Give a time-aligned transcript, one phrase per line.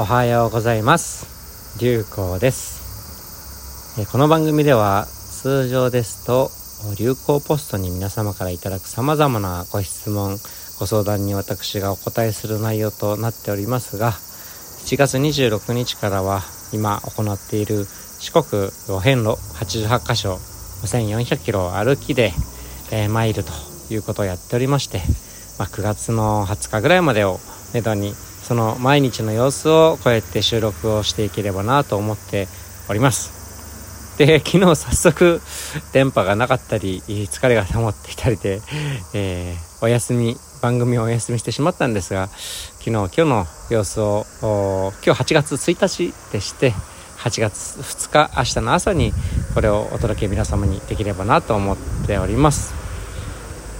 [0.00, 1.80] おはようございます。
[1.80, 4.06] 流行です。
[4.12, 6.52] この番組では通常ですと
[6.96, 10.38] 流行ポストに皆様からいただく様々なご質問
[10.78, 16.42] ご相談に私がお答えする内容となっておりますが7月26日からは
[16.72, 17.84] 今行っている
[18.20, 20.34] 四国お遍路88カ所
[20.84, 22.30] 5400キロ歩きで、
[22.92, 23.50] えー、参ると
[23.92, 25.02] いうことをやっておりまして、
[25.58, 27.40] まあ、9月の20日ぐらいまでを
[27.74, 28.14] めどに
[28.48, 32.48] その毎日の様子をこうやって収録をしていければなと思って
[32.88, 34.16] おります。
[34.16, 35.42] で 昨日早速
[35.92, 38.62] 電波がなかったり疲れが溜まっていたりで、
[39.12, 42.30] えー、お休み番組をお休みしてしまったんですが
[42.78, 46.72] 昨日今日の様子を今日8月1日でして
[47.18, 49.12] 8月2日明日の朝に
[49.52, 51.76] これをお届け皆様にできればなと思っ
[52.06, 52.72] ております。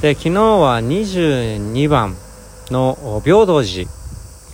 [0.02, 2.14] で昨日は22番
[2.70, 3.97] の平等寺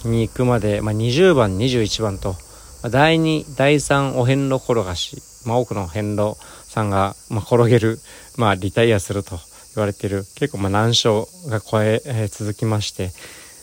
[0.09, 2.37] に行くまで、まあ、20番21番と、ま
[2.85, 7.99] あ、第2第3お遍路転がし、まあ、多くの遍路さんが、まあ、転げる、
[8.37, 9.39] まあ、リタイアすると
[9.75, 13.11] 言われている結構まあ難所が超え、続きまして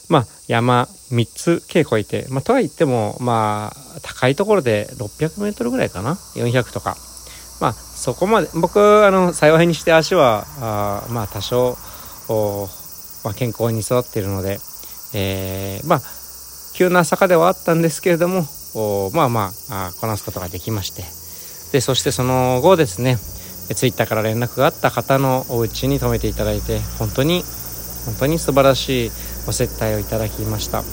[0.10, 6.98] まあ、山3つ計越えて、まあ、とは言っても、まあ、高いところで600メートルぐらいかな400とか。
[7.62, 11.78] まあそこまで僕あの幸いにして足はあまあ多少
[12.28, 12.68] お、
[13.24, 14.58] まあ、健康に育っているので、
[15.14, 16.02] えー、まあ
[16.74, 18.46] 急な坂ではあったんですけれども
[19.14, 21.04] まあまあこなすことができまして。
[21.72, 23.18] でそしてその後ですね
[23.76, 27.44] ツイッターから連絡があった方のお家に泊めていただいて本当に
[28.06, 29.12] 本当に素晴らしい
[29.48, 30.84] お接待をいただきました。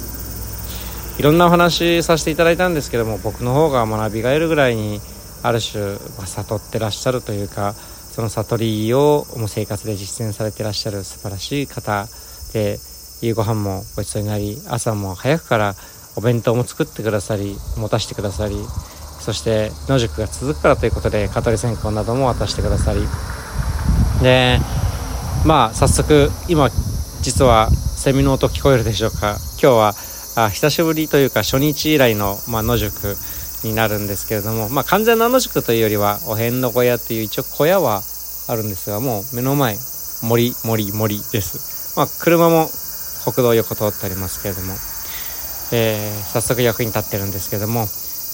[1.18, 5.00] いろんなお話させていただいたんですけども僕の方が学びが得るぐらいに
[5.42, 12.06] ある種、ま悟ってらっしゃるというかその悟りをもう生活で実践されてらっしゃる素晴らしい方
[12.52, 12.78] で
[13.20, 15.74] 夕ご飯もごちそうになり朝も早くから
[16.16, 18.56] お弁当も作ってくださり持たせてくださり
[19.20, 23.00] そして野宿が続くからということで蚊取り線香なども渡してくださり。
[24.22, 24.58] で
[25.44, 26.70] まあ早速今
[27.20, 29.36] 実はセミの音聞こえるでしょうか。
[29.60, 29.92] 今日は
[30.36, 33.16] あ久しぶりというか初日以来の、まあ、野宿
[33.64, 38.02] になるんですけれども、まあ、完全な野宿というよりはお遍路小屋っていう一応小屋は
[38.48, 39.76] あるんですがもう目の前
[40.22, 42.68] 森森森です、まあ、車も
[43.24, 44.74] 国道を横通っておりますけれども、
[45.72, 47.80] えー、早速役に立ってるんですけども、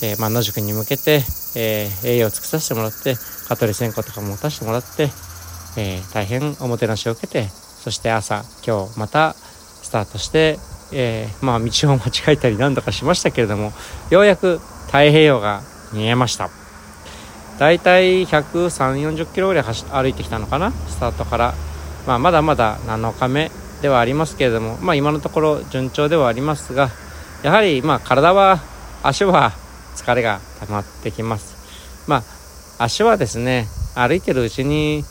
[0.03, 1.23] えー、まあ、野宿に向けて、
[1.57, 3.17] えー、栄養を尽くさせてもらって
[3.49, 5.11] 蚊取り線香とかも持たせてもらって、
[5.77, 10.59] え大変おもてなしを受けてそして朝今日またスタートして、
[10.93, 13.73] えまあ、道を間違えたり何度かしましたけれども
[14.11, 15.63] ようやく太平洋が
[15.93, 16.51] 見えました。
[17.59, 20.73] だいたい130、40キロぐらい歩いてきたのかな？
[20.73, 21.55] スタートから、
[22.07, 23.51] まあ、まだまだ7日目
[23.85, 26.89] ではありますけれども、まあ、今のところ順調ではありますが
[27.43, 28.63] やはりま体は
[29.03, 29.53] 足は
[29.95, 31.55] 疲れが溜まってきます。
[32.09, 32.23] ま
[32.79, 35.05] あ足はですね歩いてるうちに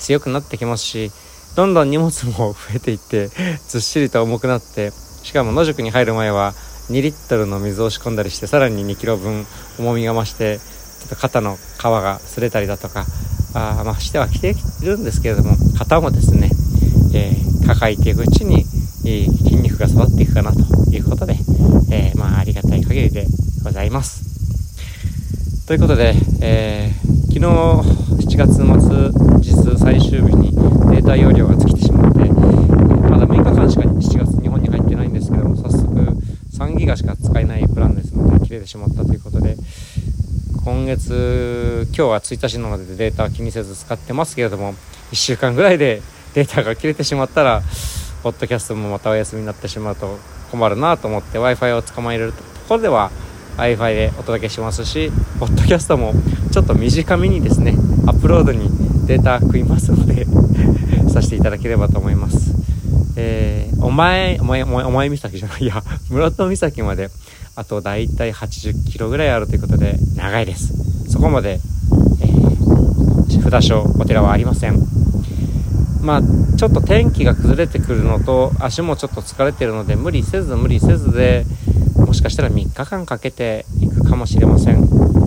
[0.00, 1.12] 強くなってきますし
[1.54, 3.28] どんどん荷物も 増えていって
[3.68, 6.52] ずっしりと重くなってしかも野宿に入る前は
[6.90, 9.46] 2リットルの水を仕込んだりしてさらに2キロ分
[9.78, 13.06] 重みが増してちょっと肩の皮が擦れたりだとか
[13.54, 16.50] あまあしてはきているんですけれども肩もですね、
[17.14, 18.64] えー抱えていくうちに、
[19.06, 20.60] え筋肉が育っていくかなと
[20.90, 21.34] いうことで、
[21.90, 23.26] えー、まあ、ありがたい限りで
[23.62, 25.66] ございます。
[25.66, 30.52] ということで、えー、昨日7月末実最終日に
[30.90, 32.18] データ容量が尽きてしまって、
[33.08, 35.88] まだ6日間しか7月日本に入ってないんですけども、早速
[36.52, 39.56] 3ギガしか使えないプランですので、切れてしまったということで、
[40.64, 44.74] 今月、今日は1日なのでデータは気にせず使ってますけれども、
[45.12, 46.02] 1週間ぐらいで
[46.34, 47.62] データが切れてしまったら
[48.22, 50.18] ポッドキャストもまたお休みになってしまうと
[50.50, 53.10] 困るなと思って w i f i を捕まえるところでは
[53.56, 56.12] w i f i でお届けしますしポッドキャストも
[56.52, 57.74] ちょっと短めにですね
[58.06, 58.68] アップロードに
[59.06, 60.26] データ食いますので
[61.08, 62.54] させていただければと思います。
[63.16, 67.10] えー、お前、お前、お前、お前岬じゃない、いや、 室戸岬まで、
[67.54, 70.72] あと大体80キロぐらいあるということで、長いです。
[71.08, 71.60] そこまで、
[72.20, 74.93] えー、札所、お寺はありません。
[76.04, 76.22] まあ、
[76.58, 81.46] ちょっと天気が崩れてくるのと足もちょっと疲れてるので無理せず無理せずで
[81.96, 84.84] もしかしたら3日間かけていくかもしれません。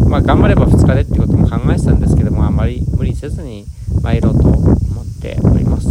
[0.08, 3.66] まあ頑張れば2日でってことも考えてたんですけどもあまり無理せずに
[4.02, 5.90] 参ろうと思っております。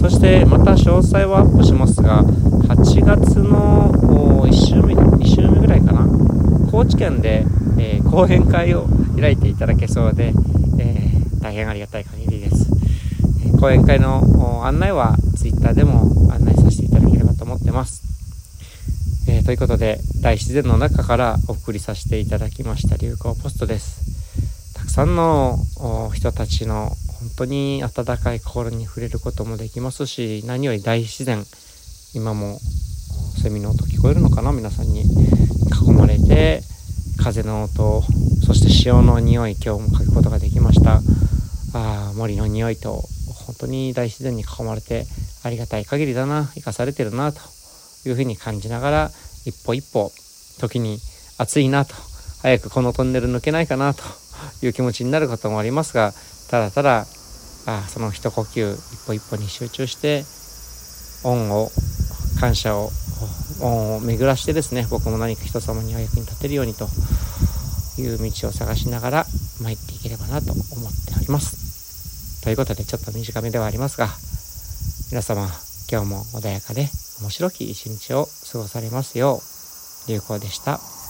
[0.00, 3.92] そしてまた詳細はアップしますが8月の
[4.46, 6.06] 1週目2週目ぐらいかな。
[6.70, 7.46] 高知県で、
[7.78, 8.86] えー、講演会を
[9.18, 10.32] 開いていただけそうで、
[10.78, 12.21] えー、大変ありがたい限り
[13.62, 18.02] 講演会の案内は Twitter でも案内させていただければと思ってます。
[19.28, 24.74] えー、ということで大自然の中からお送りさせていただきました流行ポストです。
[24.74, 25.60] たくさんの
[26.12, 26.88] 人たちの
[27.20, 31.44] 本当に温かい心に触れることもできますし何より大自然
[32.14, 32.58] 今も
[33.40, 34.50] セミの音聞こえるのかな？
[34.50, 36.62] 皆さんに囲まれて
[37.16, 38.02] 風の音
[38.44, 41.00] そして潮の匂い今日も嗅ぐことができました。
[41.74, 43.04] あ森の匂いと
[43.62, 45.04] 当に大自然に囲まれて
[45.44, 47.40] ありがたい限りだな生かされてるなと
[48.06, 49.10] いうふうに感じながら
[49.44, 50.10] 一歩一歩
[50.58, 50.98] 時に
[51.38, 51.94] 暑いなと
[52.42, 54.02] 早くこのトンネル抜けないかなと
[54.62, 56.12] いう気持ちになることもありますが
[56.50, 57.06] ただただ
[57.66, 60.24] あその一呼吸一歩一歩に集中して
[61.24, 61.70] 恩を
[62.40, 62.90] 感謝を
[63.60, 66.88] 恩を巡らしてですね僕も何か人様にお役に立てるようにと
[67.98, 69.24] いう道を探しながら
[69.62, 70.64] 参っていければなと思っ
[71.06, 71.71] ております。
[72.42, 74.08] ということでちょっと短めではありますが
[75.10, 75.46] 皆様
[75.90, 76.88] 今日も穏やかで
[77.20, 79.40] 面白き一日を過ごされますよ
[80.06, 81.01] う流行でした。